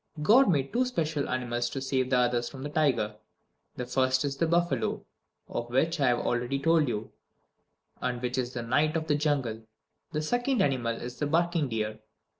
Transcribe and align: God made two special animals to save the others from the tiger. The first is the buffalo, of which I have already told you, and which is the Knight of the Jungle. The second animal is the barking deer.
God 0.23 0.49
made 0.49 0.73
two 0.73 0.83
special 0.85 1.29
animals 1.29 1.69
to 1.69 1.79
save 1.79 2.09
the 2.09 2.17
others 2.17 2.49
from 2.49 2.63
the 2.63 2.69
tiger. 2.71 3.17
The 3.75 3.85
first 3.85 4.25
is 4.25 4.35
the 4.37 4.47
buffalo, 4.47 5.05
of 5.47 5.69
which 5.69 5.99
I 5.99 6.07
have 6.07 6.21
already 6.25 6.57
told 6.57 6.87
you, 6.87 7.11
and 8.01 8.19
which 8.19 8.39
is 8.39 8.53
the 8.53 8.63
Knight 8.63 8.97
of 8.97 9.05
the 9.05 9.13
Jungle. 9.13 9.61
The 10.11 10.23
second 10.23 10.59
animal 10.63 10.95
is 10.99 11.19
the 11.19 11.27
barking 11.27 11.69
deer. 11.69 11.99